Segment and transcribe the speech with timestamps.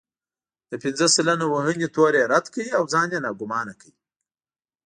[0.69, 3.91] د پنځه سلنه وهنې تور يې رد کړ او ځان يې ناګومانه کړ.